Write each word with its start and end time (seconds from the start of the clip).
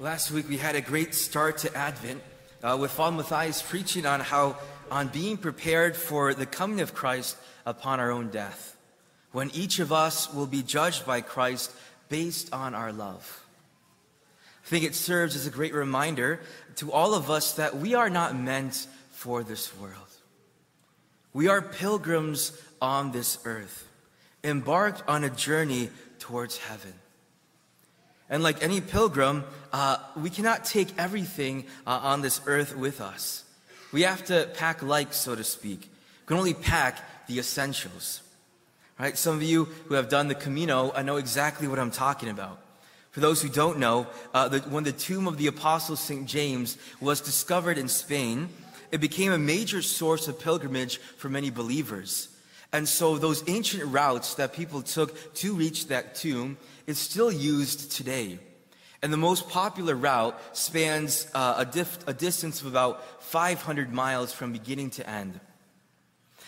Last 0.00 0.30
week 0.30 0.48
we 0.48 0.56
had 0.56 0.76
a 0.76 0.80
great 0.80 1.14
start 1.14 1.58
to 1.58 1.76
Advent 1.76 2.22
uh, 2.62 2.74
with 2.80 2.90
Father 2.90 3.18
Matthias 3.18 3.60
preaching 3.60 4.06
on 4.06 4.20
how, 4.20 4.56
on 4.90 5.08
being 5.08 5.36
prepared 5.36 5.94
for 5.94 6.32
the 6.32 6.46
coming 6.46 6.80
of 6.80 6.94
Christ 6.94 7.36
upon 7.66 8.00
our 8.00 8.10
own 8.10 8.30
death, 8.30 8.78
when 9.32 9.50
each 9.50 9.78
of 9.78 9.92
us 9.92 10.32
will 10.32 10.46
be 10.46 10.62
judged 10.62 11.04
by 11.04 11.20
Christ 11.20 11.70
based 12.08 12.50
on 12.50 12.74
our 12.74 12.94
love. 12.94 13.44
I 14.64 14.68
think 14.68 14.86
it 14.86 14.94
serves 14.94 15.36
as 15.36 15.46
a 15.46 15.50
great 15.50 15.74
reminder 15.74 16.40
to 16.76 16.90
all 16.90 17.12
of 17.12 17.28
us 17.28 17.52
that 17.56 17.76
we 17.76 17.92
are 17.92 18.08
not 18.08 18.34
meant 18.34 18.86
for 19.10 19.42
this 19.42 19.76
world. 19.76 19.94
We 21.34 21.48
are 21.48 21.60
pilgrims 21.60 22.58
on 22.80 23.12
this 23.12 23.38
earth, 23.44 23.86
embarked 24.42 25.06
on 25.06 25.24
a 25.24 25.30
journey 25.30 25.90
towards 26.18 26.56
heaven. 26.56 26.94
And 28.30 28.42
like 28.44 28.62
any 28.62 28.80
pilgrim, 28.80 29.44
uh, 29.72 29.98
we 30.16 30.30
cannot 30.30 30.64
take 30.64 30.96
everything 30.96 31.64
uh, 31.86 32.00
on 32.02 32.22
this 32.22 32.40
earth 32.46 32.76
with 32.76 33.00
us. 33.00 33.44
We 33.92 34.02
have 34.02 34.24
to 34.26 34.48
pack 34.54 34.82
light, 34.82 35.12
so 35.14 35.34
to 35.34 35.42
speak. 35.42 35.80
We 35.80 36.26
can 36.26 36.36
only 36.36 36.54
pack 36.54 37.26
the 37.26 37.40
essentials. 37.40 38.22
Right? 39.00 39.18
Some 39.18 39.34
of 39.34 39.42
you 39.42 39.64
who 39.86 39.94
have 39.94 40.08
done 40.08 40.28
the 40.28 40.34
Camino 40.34 40.92
I 40.94 41.02
know 41.02 41.16
exactly 41.16 41.66
what 41.66 41.78
I'm 41.78 41.90
talking 41.90 42.28
about. 42.28 42.60
For 43.10 43.18
those 43.18 43.42
who 43.42 43.48
don't 43.48 43.78
know, 43.78 44.06
uh, 44.32 44.48
the, 44.48 44.60
when 44.60 44.84
the 44.84 44.92
tomb 44.92 45.26
of 45.26 45.36
the 45.36 45.48
Apostle 45.48 45.96
St. 45.96 46.26
James 46.26 46.78
was 47.00 47.20
discovered 47.20 47.76
in 47.76 47.88
Spain, 47.88 48.48
it 48.92 49.00
became 49.00 49.32
a 49.32 49.38
major 49.38 49.82
source 49.82 50.28
of 50.28 50.38
pilgrimage 50.38 50.98
for 51.16 51.28
many 51.28 51.50
believers. 51.50 52.28
And 52.72 52.88
so 52.88 53.18
those 53.18 53.42
ancient 53.48 53.84
routes 53.84 54.34
that 54.34 54.52
people 54.52 54.82
took 54.82 55.34
to 55.34 55.54
reach 55.54 55.88
that 55.88 56.14
tomb 56.14 56.56
is 56.86 56.98
still 56.98 57.32
used 57.32 57.92
today. 57.92 58.38
And 59.02 59.12
the 59.12 59.16
most 59.16 59.48
popular 59.48 59.94
route 59.94 60.38
spans 60.56 61.26
uh, 61.34 61.54
a, 61.58 61.64
dif- 61.64 62.06
a 62.06 62.12
distance 62.12 62.60
of 62.60 62.66
about 62.66 63.22
500 63.22 63.92
miles 63.92 64.32
from 64.32 64.52
beginning 64.52 64.90
to 64.90 65.08
end. 65.08 65.40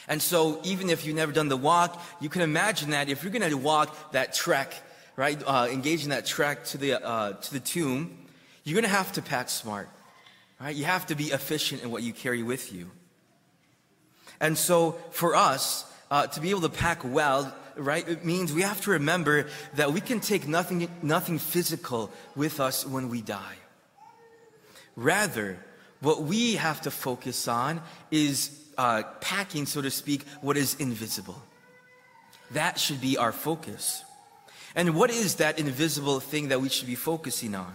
And 0.08 0.20
so, 0.20 0.60
even 0.64 0.90
if 0.90 1.06
you've 1.06 1.16
never 1.16 1.32
done 1.32 1.48
the 1.48 1.56
walk, 1.56 2.00
you 2.20 2.28
can 2.28 2.42
imagine 2.42 2.90
that 2.90 3.08
if 3.08 3.22
you're 3.22 3.32
going 3.32 3.48
to 3.48 3.56
walk 3.56 4.12
that 4.12 4.34
trek, 4.34 4.74
right, 5.16 5.40
uh, 5.46 5.68
engage 5.70 6.02
in 6.02 6.10
that 6.10 6.26
trek 6.26 6.64
to 6.66 6.78
the, 6.78 7.04
uh, 7.04 7.32
to 7.34 7.52
the 7.52 7.60
tomb, 7.60 8.18
you're 8.64 8.74
going 8.74 8.82
to 8.82 8.96
have 8.96 9.12
to 9.12 9.22
pack 9.22 9.48
smart, 9.48 9.88
right? 10.60 10.74
You 10.74 10.84
have 10.84 11.06
to 11.06 11.14
be 11.14 11.26
efficient 11.26 11.82
in 11.82 11.90
what 11.90 12.02
you 12.02 12.12
carry 12.12 12.42
with 12.42 12.72
you. 12.72 12.90
And 14.40 14.58
so, 14.58 14.98
for 15.12 15.36
us, 15.36 15.86
uh, 16.12 16.26
to 16.26 16.40
be 16.40 16.50
able 16.50 16.60
to 16.60 16.68
pack 16.68 17.00
well, 17.02 17.54
right, 17.74 18.06
it 18.06 18.22
means 18.22 18.52
we 18.52 18.60
have 18.60 18.82
to 18.82 18.90
remember 18.90 19.46
that 19.76 19.94
we 19.94 20.00
can 20.00 20.20
take 20.20 20.46
nothing, 20.46 20.86
nothing 21.00 21.38
physical 21.38 22.10
with 22.36 22.60
us 22.60 22.86
when 22.86 23.08
we 23.08 23.22
die. 23.22 23.56
Rather, 24.94 25.58
what 26.00 26.22
we 26.22 26.56
have 26.56 26.82
to 26.82 26.90
focus 26.90 27.48
on 27.48 27.80
is 28.10 28.50
uh, 28.76 29.02
packing, 29.22 29.64
so 29.64 29.80
to 29.80 29.90
speak, 29.90 30.24
what 30.42 30.58
is 30.58 30.74
invisible. 30.74 31.42
That 32.50 32.78
should 32.78 33.00
be 33.00 33.16
our 33.16 33.32
focus. 33.32 34.04
And 34.74 34.94
what 34.94 35.10
is 35.10 35.36
that 35.36 35.58
invisible 35.58 36.20
thing 36.20 36.48
that 36.48 36.60
we 36.60 36.68
should 36.68 36.88
be 36.88 36.94
focusing 36.94 37.54
on? 37.54 37.74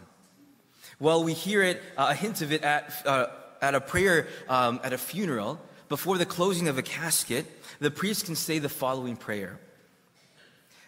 Well, 1.00 1.24
we 1.24 1.34
hear 1.34 1.64
it, 1.64 1.82
uh, 1.98 2.10
a 2.12 2.14
hint 2.14 2.44
of 2.44 2.52
it 2.52 2.62
at, 2.62 2.94
uh, 3.04 3.28
at 3.64 3.74
a 3.74 3.82
prayer 3.82 4.28
um, 4.48 4.80
at 4.84 4.94
a 4.94 4.98
funeral 5.00 5.60
before 5.90 6.18
the 6.18 6.26
closing 6.26 6.68
of 6.68 6.78
a 6.78 6.84
casket, 6.84 7.46
the 7.80 7.92
priest 7.92 8.26
can 8.26 8.36
say 8.36 8.60
the 8.60 8.70
following 8.70 9.16
prayer 9.16 9.60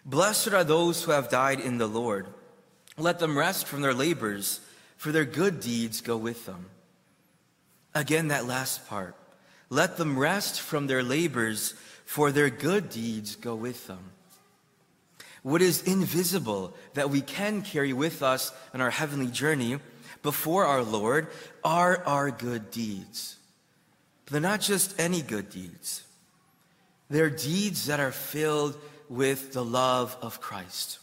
Blessed 0.05 0.53
are 0.53 0.63
those 0.63 1.03
who 1.03 1.11
have 1.11 1.29
died 1.29 1.59
in 1.59 1.77
the 1.77 1.87
Lord. 1.87 2.27
Let 2.97 3.19
them 3.19 3.37
rest 3.37 3.67
from 3.67 3.81
their 3.81 3.93
labors, 3.93 4.59
for 4.97 5.11
their 5.11 5.25
good 5.25 5.59
deeds 5.59 6.01
go 6.01 6.17
with 6.17 6.45
them. 6.45 6.65
Again, 7.95 8.27
that 8.29 8.45
last 8.45 8.87
part. 8.87 9.15
Let 9.69 9.97
them 9.97 10.17
rest 10.17 10.61
from 10.61 10.87
their 10.87 11.03
labors, 11.03 11.73
for 12.05 12.31
their 12.31 12.49
good 12.49 12.89
deeds 12.89 13.35
go 13.35 13.55
with 13.55 13.87
them. 13.87 14.11
What 15.43 15.61
is 15.61 15.83
invisible 15.83 16.73
that 16.95 17.09
we 17.09 17.21
can 17.21 17.61
carry 17.61 17.93
with 17.93 18.21
us 18.21 18.51
on 18.73 18.81
our 18.81 18.89
heavenly 18.89 19.31
journey 19.31 19.79
before 20.21 20.65
our 20.65 20.83
Lord 20.83 21.27
are 21.63 22.03
our 22.05 22.31
good 22.31 22.71
deeds. 22.71 23.37
They're 24.29 24.41
not 24.41 24.61
just 24.61 24.99
any 24.99 25.21
good 25.21 25.49
deeds. 25.49 26.03
They're 27.09 27.29
deeds 27.29 27.87
that 27.87 27.99
are 27.99 28.11
filled 28.11 28.77
with 29.09 29.53
the 29.53 29.65
love 29.65 30.15
of 30.21 30.39
Christ. 30.39 30.99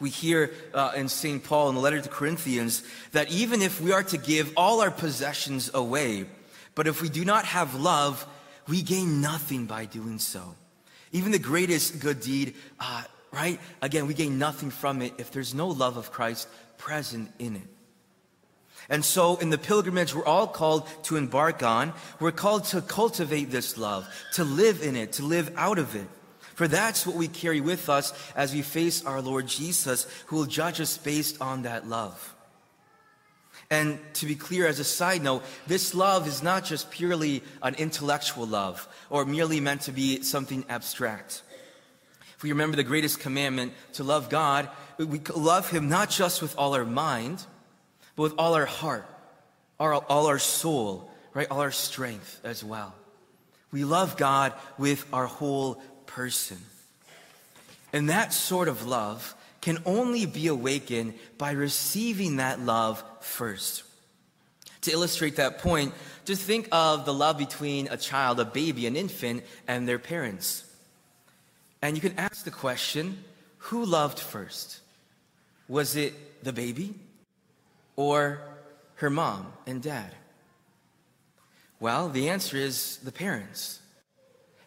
We 0.00 0.10
hear 0.10 0.50
uh, 0.74 0.92
in 0.96 1.08
St. 1.08 1.42
Paul 1.42 1.68
in 1.68 1.76
the 1.76 1.80
letter 1.80 2.00
to 2.00 2.08
Corinthians 2.08 2.82
that 3.12 3.30
even 3.30 3.62
if 3.62 3.80
we 3.80 3.92
are 3.92 4.02
to 4.02 4.18
give 4.18 4.52
all 4.56 4.80
our 4.80 4.90
possessions 4.90 5.70
away, 5.72 6.26
but 6.74 6.88
if 6.88 7.00
we 7.00 7.08
do 7.08 7.24
not 7.24 7.44
have 7.44 7.76
love, 7.76 8.26
we 8.66 8.82
gain 8.82 9.20
nothing 9.20 9.66
by 9.66 9.84
doing 9.84 10.18
so. 10.18 10.56
Even 11.12 11.30
the 11.30 11.38
greatest 11.38 12.00
good 12.00 12.20
deed, 12.20 12.54
uh, 12.80 13.04
right? 13.30 13.60
Again, 13.80 14.08
we 14.08 14.14
gain 14.14 14.38
nothing 14.38 14.70
from 14.70 15.00
it 15.00 15.14
if 15.18 15.30
there's 15.30 15.54
no 15.54 15.68
love 15.68 15.96
of 15.96 16.10
Christ 16.10 16.48
present 16.76 17.30
in 17.38 17.54
it. 17.56 17.73
And 18.88 19.04
so, 19.04 19.36
in 19.36 19.50
the 19.50 19.58
pilgrimage 19.58 20.14
we're 20.14 20.26
all 20.26 20.46
called 20.46 20.88
to 21.04 21.16
embark 21.16 21.62
on, 21.62 21.92
we're 22.20 22.32
called 22.32 22.64
to 22.66 22.82
cultivate 22.82 23.50
this 23.50 23.78
love, 23.78 24.06
to 24.34 24.44
live 24.44 24.82
in 24.82 24.96
it, 24.96 25.12
to 25.12 25.24
live 25.24 25.52
out 25.56 25.78
of 25.78 25.94
it. 25.94 26.06
For 26.54 26.68
that's 26.68 27.06
what 27.06 27.16
we 27.16 27.28
carry 27.28 27.60
with 27.60 27.88
us 27.88 28.12
as 28.36 28.54
we 28.54 28.62
face 28.62 29.04
our 29.04 29.20
Lord 29.20 29.46
Jesus, 29.46 30.06
who 30.26 30.36
will 30.36 30.46
judge 30.46 30.80
us 30.80 30.96
based 30.98 31.40
on 31.40 31.62
that 31.62 31.88
love. 31.88 32.34
And 33.70 33.98
to 34.14 34.26
be 34.26 34.34
clear, 34.34 34.66
as 34.66 34.78
a 34.78 34.84
side 34.84 35.22
note, 35.22 35.42
this 35.66 35.94
love 35.94 36.28
is 36.28 36.42
not 36.42 36.64
just 36.64 36.90
purely 36.90 37.42
an 37.62 37.74
intellectual 37.74 38.46
love 38.46 38.86
or 39.10 39.24
merely 39.24 39.58
meant 39.58 39.82
to 39.82 39.92
be 39.92 40.22
something 40.22 40.64
abstract. 40.68 41.42
If 42.36 42.42
we 42.42 42.50
remember 42.50 42.76
the 42.76 42.84
greatest 42.84 43.20
commandment 43.20 43.72
to 43.94 44.04
love 44.04 44.28
God, 44.28 44.68
we 44.98 45.20
love 45.34 45.70
Him 45.70 45.88
not 45.88 46.10
just 46.10 46.42
with 46.42 46.56
all 46.58 46.74
our 46.74 46.84
mind, 46.84 47.44
but 48.16 48.22
with 48.22 48.34
all 48.38 48.54
our 48.54 48.66
heart, 48.66 49.06
all 49.78 50.26
our 50.26 50.38
soul, 50.38 51.10
right? 51.34 51.50
All 51.50 51.60
our 51.60 51.72
strength 51.72 52.40
as 52.44 52.62
well. 52.62 52.94
We 53.72 53.84
love 53.84 54.16
God 54.16 54.52
with 54.78 55.04
our 55.12 55.26
whole 55.26 55.82
person. 56.06 56.58
And 57.92 58.08
that 58.08 58.32
sort 58.32 58.68
of 58.68 58.86
love 58.86 59.34
can 59.60 59.78
only 59.86 60.26
be 60.26 60.46
awakened 60.46 61.14
by 61.38 61.52
receiving 61.52 62.36
that 62.36 62.60
love 62.60 63.02
first. 63.20 63.82
To 64.82 64.92
illustrate 64.92 65.36
that 65.36 65.58
point, 65.58 65.94
just 66.24 66.42
think 66.42 66.68
of 66.70 67.04
the 67.04 67.14
love 67.14 67.38
between 67.38 67.88
a 67.88 67.96
child, 67.96 68.38
a 68.38 68.44
baby, 68.44 68.86
an 68.86 68.96
infant, 68.96 69.42
and 69.66 69.88
their 69.88 69.98
parents. 69.98 70.64
And 71.82 71.96
you 71.96 72.00
can 72.00 72.18
ask 72.18 72.44
the 72.44 72.50
question 72.50 73.24
who 73.58 73.84
loved 73.84 74.18
first? 74.18 74.80
Was 75.68 75.96
it 75.96 76.44
the 76.44 76.52
baby 76.52 76.94
or 77.96 78.40
her 78.96 79.10
mom 79.10 79.52
and 79.66 79.82
dad? 79.82 80.14
Well, 81.80 82.08
the 82.08 82.30
answer 82.30 82.56
is 82.56 82.98
the 82.98 83.12
parents. 83.12 83.80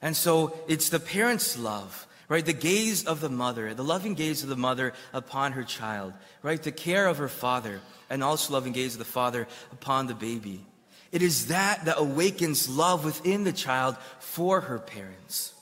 And 0.02 0.16
so 0.16 0.54
it's 0.68 0.90
the 0.90 1.00
parents' 1.00 1.58
love, 1.58 2.08
right? 2.30 2.46
The 2.46 2.54
gaze 2.54 3.06
of 3.06 3.22
the 3.22 3.30
mother, 3.30 3.74
the 3.74 3.84
loving 3.84 4.14
gaze 4.14 4.44
of 4.44 4.50
the 4.50 4.56
mother 4.56 4.94
upon 5.14 5.54
her 5.54 5.64
child, 5.64 6.14
right? 6.44 6.62
The 6.62 6.72
care 6.72 7.08
of 7.08 7.18
her 7.18 7.30
father, 7.30 7.82
and 8.10 8.24
also 8.24 8.54
loving 8.54 8.74
gaze 8.74 8.94
of 8.94 9.00
the 9.00 9.06
father 9.06 9.48
upon 9.72 10.08
the 10.08 10.14
baby. 10.14 10.66
It 11.12 11.22
is 11.22 11.48
that 11.48 11.86
that 11.86 12.00
awakens 12.00 12.70
love 12.70 13.06
within 13.06 13.44
the 13.44 13.54
child 13.54 13.97
for 14.20 14.62
her 14.62 14.78
parents. 14.78 15.53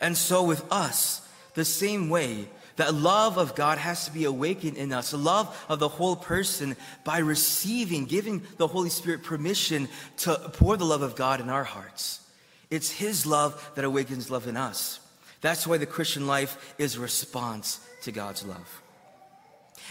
And 0.00 0.16
so 0.16 0.42
with 0.42 0.64
us, 0.72 1.26
the 1.54 1.64
same 1.64 2.08
way, 2.08 2.48
that 2.76 2.94
love 2.94 3.38
of 3.38 3.54
God 3.54 3.78
has 3.78 4.06
to 4.06 4.12
be 4.12 4.24
awakened 4.24 4.76
in 4.76 4.92
us, 4.92 5.12
love 5.12 5.64
of 5.68 5.78
the 5.78 5.88
whole 5.88 6.16
person 6.16 6.76
by 7.04 7.18
receiving, 7.18 8.04
giving 8.04 8.42
the 8.56 8.66
Holy 8.66 8.90
Spirit 8.90 9.22
permission 9.22 9.88
to 10.18 10.34
pour 10.54 10.76
the 10.76 10.84
love 10.84 11.02
of 11.02 11.14
God 11.14 11.40
in 11.40 11.50
our 11.50 11.64
hearts. 11.64 12.20
It's 12.70 12.90
His 12.90 13.26
love 13.26 13.70
that 13.74 13.84
awakens 13.84 14.30
love 14.30 14.46
in 14.46 14.56
us. 14.56 15.00
That's 15.40 15.66
why 15.66 15.78
the 15.78 15.86
Christian 15.86 16.26
life 16.26 16.74
is 16.78 16.98
response 16.98 17.80
to 18.02 18.12
God's 18.12 18.44
love. 18.44 18.82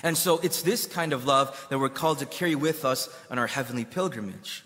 And 0.01 0.17
so 0.17 0.39
it's 0.39 0.63
this 0.63 0.85
kind 0.85 1.13
of 1.13 1.25
love 1.25 1.67
that 1.69 1.79
we're 1.79 1.89
called 1.89 2.19
to 2.19 2.25
carry 2.25 2.55
with 2.55 2.83
us 2.83 3.07
on 3.29 3.39
our 3.39 3.47
heavenly 3.47 3.85
pilgrimage. 3.85 4.65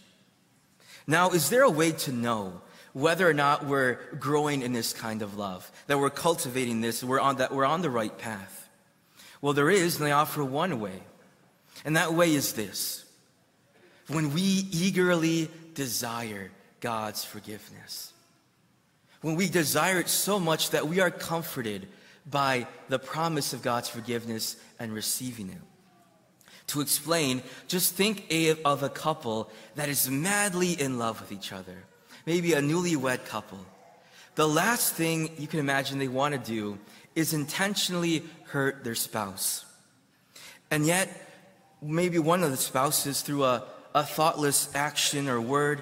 Now, 1.06 1.30
is 1.32 1.50
there 1.50 1.64
a 1.64 1.70
way 1.70 1.92
to 1.92 2.12
know 2.12 2.62
whether 2.98 3.30
or 3.30 3.34
not 3.34 3.64
we're 3.64 4.00
growing 4.18 4.64
in 4.64 4.74
this 4.74 4.92
kind 4.92 5.22
of 5.22 5.38
love, 5.38 5.72
that 5.86 6.00
we're 6.00 6.10
cultivating 6.10 6.82
this, 6.82 7.04
we're 7.04 7.20
on, 7.20 7.36
that 7.36 7.54
we're 7.54 7.64
on 7.64 7.84
the 7.84 7.92
right 7.92 8.18
path? 8.18 8.68
Well, 9.40 9.54
there 9.54 9.70
is, 9.70 9.98
and 9.98 10.08
they 10.08 10.12
offer 10.12 10.44
one 10.44 10.80
way. 10.80 11.04
And 11.86 11.96
that 11.96 12.16
way 12.16 12.34
is 12.34 12.54
this 12.54 13.06
when 14.08 14.34
we 14.34 14.42
eagerly 14.42 15.52
desire 15.76 16.50
God's 16.80 17.24
forgiveness. 17.24 18.14
When 19.22 19.36
we 19.36 19.48
desire 19.48 20.00
it 20.00 20.10
so 20.10 20.40
much 20.40 20.72
that 20.72 20.88
we 20.88 21.00
are 21.00 21.12
comforted 21.12 21.88
by 22.26 22.66
the 22.90 22.98
promise 22.98 23.54
of 23.54 23.62
God's 23.62 23.90
forgiveness 23.90 24.56
and 24.80 24.92
receiving 24.92 25.50
it. 25.50 25.62
To 26.68 26.82
explain, 26.82 27.44
just 27.68 27.94
think 27.94 28.34
of 28.66 28.82
a 28.82 28.90
couple 28.90 29.52
that 29.76 29.88
is 29.88 30.10
madly 30.10 30.72
in 30.72 30.98
love 30.98 31.22
with 31.22 31.32
each 31.32 31.54
other. 31.54 31.84
Maybe 32.28 32.54
a 32.54 32.62
newlywed 32.62 33.26
couple. 33.26 33.58
The 34.36 34.48
last 34.48 34.94
thing 34.94 35.32
you 35.40 35.48
can 35.48 35.62
imagine 35.62 35.98
they 35.98 36.10
want 36.10 36.34
to 36.34 36.52
do 36.52 36.78
is 37.16 37.34
intentionally 37.34 38.22
hurt 38.50 38.84
their 38.84 38.96
spouse. 38.96 39.66
And 40.70 40.86
yet, 40.86 41.10
maybe 41.82 42.20
one 42.20 42.44
of 42.44 42.52
the 42.52 42.58
spouses, 42.58 43.22
through 43.22 43.46
a, 43.46 43.64
a 43.96 44.04
thoughtless 44.04 44.70
action 44.76 45.30
or 45.30 45.40
word, 45.40 45.82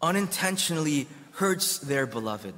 unintentionally 0.00 1.06
hurts 1.32 1.78
their 1.78 2.06
beloved. 2.06 2.54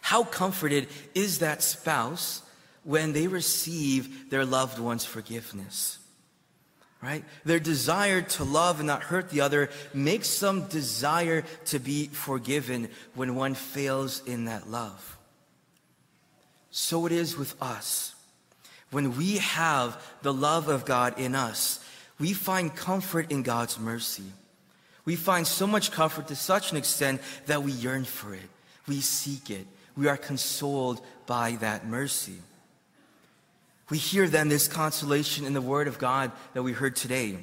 How 0.00 0.24
comforted 0.24 0.88
is 1.14 1.38
that 1.38 1.62
spouse 1.62 2.42
when 2.82 3.12
they 3.12 3.28
receive 3.28 4.28
their 4.28 4.44
loved 4.44 4.80
one's 4.80 5.04
forgiveness? 5.04 5.98
Right? 7.02 7.24
Their 7.44 7.58
desire 7.58 8.22
to 8.22 8.44
love 8.44 8.78
and 8.78 8.86
not 8.86 9.02
hurt 9.02 9.30
the 9.30 9.40
other 9.40 9.70
makes 9.92 10.38
them 10.38 10.68
desire 10.68 11.42
to 11.66 11.80
be 11.80 12.06
forgiven 12.06 12.88
when 13.14 13.34
one 13.34 13.54
fails 13.54 14.22
in 14.24 14.44
that 14.44 14.70
love. 14.70 15.18
So 16.70 17.06
it 17.06 17.12
is 17.12 17.36
with 17.36 17.60
us. 17.60 18.14
When 18.92 19.16
we 19.16 19.38
have 19.38 20.00
the 20.22 20.32
love 20.32 20.68
of 20.68 20.84
God 20.84 21.18
in 21.18 21.34
us, 21.34 21.84
we 22.20 22.34
find 22.34 22.74
comfort 22.74 23.32
in 23.32 23.42
God's 23.42 23.80
mercy. 23.80 24.30
We 25.04 25.16
find 25.16 25.44
so 25.44 25.66
much 25.66 25.90
comfort 25.90 26.28
to 26.28 26.36
such 26.36 26.70
an 26.70 26.76
extent 26.76 27.20
that 27.46 27.64
we 27.64 27.72
yearn 27.72 28.04
for 28.04 28.32
it. 28.32 28.48
We 28.86 29.00
seek 29.00 29.50
it. 29.50 29.66
We 29.96 30.06
are 30.06 30.16
consoled 30.16 31.00
by 31.26 31.52
that 31.60 31.86
mercy. 31.86 32.38
We 33.92 33.98
hear 33.98 34.26
then 34.26 34.48
this 34.48 34.68
consolation 34.68 35.44
in 35.44 35.52
the 35.52 35.60
word 35.60 35.86
of 35.86 35.98
God 35.98 36.32
that 36.54 36.62
we 36.62 36.72
heard 36.72 36.96
today, 36.96 37.36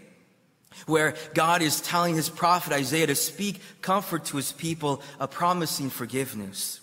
where 0.88 1.14
God 1.36 1.62
is 1.62 1.80
telling 1.80 2.16
his 2.16 2.28
prophet 2.28 2.74
Isaiah 2.74 3.06
to 3.06 3.14
speak 3.14 3.62
comfort 3.84 4.26
to 4.26 4.38
his 4.38 4.52
people, 4.52 5.04
a 5.20 5.28
promising 5.28 5.92
forgiveness. 5.92 6.82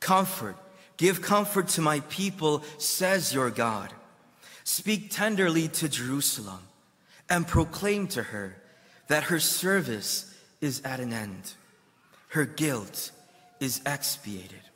Comfort. 0.00 0.54
Give 0.98 1.22
comfort 1.22 1.68
to 1.68 1.80
my 1.80 2.00
people, 2.10 2.62
says 2.76 3.32
your 3.32 3.48
God. 3.48 3.90
Speak 4.64 5.12
tenderly 5.12 5.68
to 5.68 5.88
Jerusalem 5.88 6.60
and 7.30 7.46
proclaim 7.46 8.06
to 8.08 8.22
her 8.22 8.54
that 9.06 9.22
her 9.22 9.40
service 9.40 10.30
is 10.60 10.82
at 10.84 11.00
an 11.00 11.14
end. 11.14 11.54
Her 12.28 12.44
guilt 12.44 13.12
is 13.60 13.80
expiated. 13.86 14.67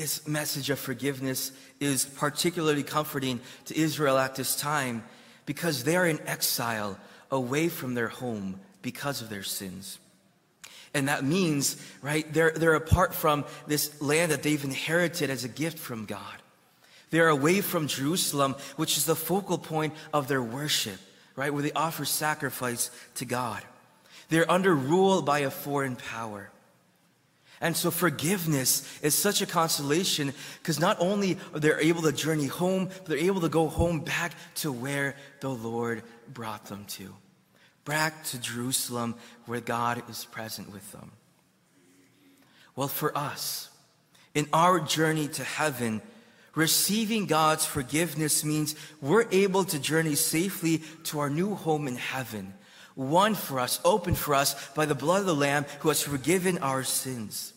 This 0.00 0.26
message 0.26 0.70
of 0.70 0.78
forgiveness 0.78 1.52
is 1.78 2.06
particularly 2.06 2.82
comforting 2.82 3.38
to 3.66 3.78
Israel 3.78 4.16
at 4.16 4.34
this 4.34 4.56
time 4.56 5.04
because 5.44 5.84
they 5.84 5.94
are 5.94 6.06
in 6.06 6.18
exile 6.26 6.98
away 7.30 7.68
from 7.68 7.92
their 7.92 8.08
home 8.08 8.58
because 8.80 9.20
of 9.20 9.28
their 9.28 9.42
sins. 9.42 9.98
And 10.94 11.08
that 11.08 11.22
means, 11.22 11.76
right, 12.00 12.24
they're, 12.32 12.52
they're 12.52 12.76
apart 12.76 13.14
from 13.14 13.44
this 13.66 14.00
land 14.00 14.32
that 14.32 14.42
they've 14.42 14.64
inherited 14.64 15.28
as 15.28 15.44
a 15.44 15.48
gift 15.48 15.78
from 15.78 16.06
God. 16.06 16.36
They're 17.10 17.28
away 17.28 17.60
from 17.60 17.86
Jerusalem, 17.86 18.56
which 18.76 18.96
is 18.96 19.04
the 19.04 19.14
focal 19.14 19.58
point 19.58 19.92
of 20.14 20.28
their 20.28 20.42
worship 20.42 20.98
right? 21.36 21.52
Where 21.52 21.62
they 21.62 21.72
offer 21.72 22.04
sacrifice 22.04 22.90
to 23.16 23.24
God. 23.24 23.62
They're 24.28 24.50
under 24.50 24.74
rule 24.74 25.22
by 25.22 25.40
a 25.40 25.50
foreign 25.50 25.96
power. 25.96 26.50
And 27.60 27.76
so 27.76 27.90
forgiveness 27.90 28.88
is 29.02 29.14
such 29.14 29.42
a 29.42 29.46
consolation 29.46 30.32
because 30.62 30.80
not 30.80 30.96
only 30.98 31.36
are 31.52 31.60
they 31.60 31.74
able 31.74 32.02
to 32.02 32.12
journey 32.12 32.46
home, 32.46 32.86
but 32.86 33.06
they're 33.06 33.18
able 33.18 33.42
to 33.42 33.48
go 33.48 33.68
home 33.68 34.00
back 34.00 34.32
to 34.56 34.72
where 34.72 35.14
the 35.40 35.50
Lord 35.50 36.02
brought 36.32 36.66
them 36.66 36.86
to. 36.90 37.14
Back 37.84 38.24
to 38.24 38.40
Jerusalem 38.40 39.14
where 39.46 39.60
God 39.60 40.02
is 40.08 40.24
present 40.24 40.72
with 40.72 40.90
them. 40.92 41.12
Well, 42.76 42.88
for 42.88 43.16
us, 43.16 43.68
in 44.34 44.48
our 44.52 44.80
journey 44.80 45.28
to 45.28 45.44
heaven, 45.44 46.00
Receiving 46.54 47.26
God's 47.26 47.64
forgiveness 47.64 48.44
means 48.44 48.74
we're 49.00 49.26
able 49.30 49.64
to 49.64 49.78
journey 49.78 50.16
safely 50.16 50.78
to 51.04 51.20
our 51.20 51.30
new 51.30 51.54
home 51.54 51.86
in 51.86 51.96
heaven, 51.96 52.54
won 53.00 53.34
for 53.34 53.58
us, 53.58 53.80
open 53.82 54.14
for 54.14 54.34
us 54.34 54.54
by 54.74 54.84
the 54.84 54.94
blood 54.94 55.20
of 55.20 55.26
the 55.26 55.34
Lamb 55.34 55.64
who 55.80 55.88
has 55.88 56.02
forgiven 56.02 56.58
our 56.58 56.84
sins. 56.84 57.54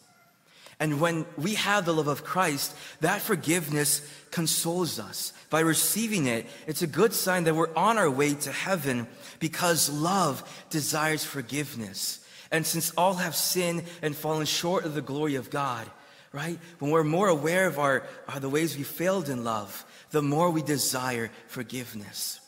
And 0.80 1.02
when 1.02 1.26
we 1.38 1.56
have 1.56 1.86
the 1.86 1.94
love 1.94 2.08
of 2.08 2.24
Christ, 2.24 2.76
that 3.02 3.22
forgiveness 3.22 4.02
consoles 4.32 5.00
us. 5.00 5.34
By 5.50 5.60
receiving 5.60 6.28
it, 6.28 6.48
it's 6.66 6.82
a 6.82 6.88
good 6.88 7.14
sign 7.14 7.44
that 7.44 7.56
we're 7.56 7.76
on 7.76 7.98
our 7.98 8.10
way 8.10 8.36
to 8.36 8.52
heaven 8.52 9.06
because 9.40 9.90
love 9.90 10.66
desires 10.70 11.26
forgiveness. 11.26 12.26
And 12.50 12.66
since 12.66 12.92
all 12.98 13.16
have 13.16 13.36
sinned 13.36 13.84
and 14.02 14.16
fallen 14.16 14.46
short 14.46 14.86
of 14.86 14.96
the 14.96 15.02
glory 15.02 15.36
of 15.36 15.50
God, 15.50 15.90
right? 16.32 16.58
When 16.80 16.90
we're 16.90 17.04
more 17.04 17.28
aware 17.28 17.68
of 17.68 17.80
our, 17.80 18.04
our, 18.30 18.40
the 18.40 18.50
ways 18.50 18.78
we 18.78 18.84
failed 18.84 19.28
in 19.28 19.44
love, 19.44 19.86
the 20.12 20.22
more 20.22 20.50
we 20.50 20.62
desire 20.62 21.32
forgiveness. 21.48 22.40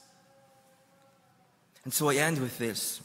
And 1.86 1.94
so 1.94 2.10
I 2.10 2.16
end 2.16 2.40
with 2.40 2.58
this. 2.58 3.00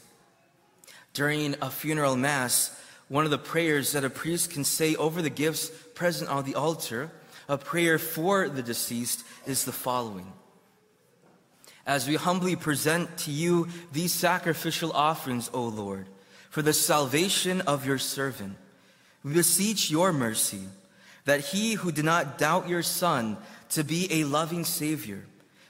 During 1.13 1.55
a 1.61 1.69
funeral 1.69 2.15
mass, 2.15 2.77
one 3.07 3.25
of 3.25 3.31
the 3.31 3.37
prayers 3.37 3.91
that 3.91 4.03
a 4.03 4.09
priest 4.09 4.51
can 4.51 4.63
say 4.63 4.95
over 4.95 5.21
the 5.21 5.29
gifts 5.29 5.69
present 5.93 6.29
on 6.29 6.43
the 6.43 6.55
altar, 6.55 7.11
a 7.47 7.57
prayer 7.57 7.99
for 7.99 8.49
the 8.49 8.63
deceased, 8.63 9.23
is 9.45 9.65
the 9.65 9.71
following. 9.71 10.31
As 11.85 12.07
we 12.07 12.15
humbly 12.15 12.55
present 12.55 13.17
to 13.19 13.31
you 13.31 13.67
these 13.91 14.13
sacrificial 14.13 14.91
offerings, 14.93 15.49
O 15.53 15.63
Lord, 15.63 16.07
for 16.49 16.61
the 16.61 16.73
salvation 16.73 17.61
of 17.61 17.85
your 17.85 17.97
servant, 17.97 18.55
we 19.23 19.33
beseech 19.33 19.91
your 19.91 20.13
mercy 20.13 20.61
that 21.25 21.41
he 21.41 21.73
who 21.73 21.91
did 21.91 22.05
not 22.05 22.37
doubt 22.37 22.69
your 22.69 22.83
Son 22.83 23.37
to 23.69 23.83
be 23.83 24.07
a 24.11 24.23
loving 24.23 24.65
Savior 24.65 25.25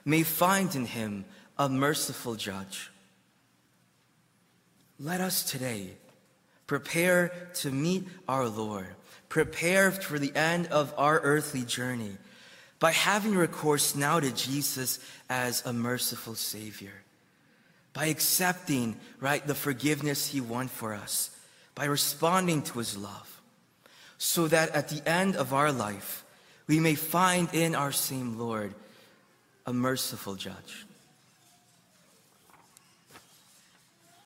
may 0.06 0.24
find 0.24 0.74
in 0.76 0.86
him 0.86 1.26
a 1.58 1.68
merciful 1.68 2.36
judge. 2.36 2.90
Let 5.04 5.20
us 5.20 5.42
today 5.42 5.90
prepare 6.68 7.32
to 7.56 7.72
meet 7.72 8.08
our 8.28 8.48
Lord, 8.48 8.86
prepare 9.30 9.90
for 9.90 10.20
the 10.20 10.32
end 10.36 10.68
of 10.68 10.94
our 10.96 11.20
earthly 11.20 11.64
journey 11.64 12.18
by 12.78 12.92
having 12.92 13.34
recourse 13.34 13.96
now 13.96 14.20
to 14.20 14.32
Jesus 14.32 15.00
as 15.28 15.66
a 15.66 15.74
merciful 15.74 16.36
Savior, 16.36 16.94
by 17.94 18.06
accepting, 18.06 18.96
right, 19.20 19.46
the 19.46 19.56
forgiveness 19.56 20.28
He 20.28 20.40
won 20.40 20.68
for 20.68 20.94
us, 20.94 21.32
by 21.74 21.86
responding 21.86 22.62
to 22.62 22.78
His 22.78 22.96
love 22.96 23.42
so 24.20 24.48
that 24.50 24.70
at 24.70 24.90
the 24.90 25.02
end 25.10 25.36
of 25.36 25.52
our 25.52 25.72
life, 25.72 26.24
we 26.68 26.80
may 26.80 26.94
find 26.94 27.52
in 27.56 27.74
our 27.74 27.92
same 27.92 28.38
Lord 28.38 28.76
a 29.66 29.74
merciful 29.74 30.36
judge. 30.36 30.86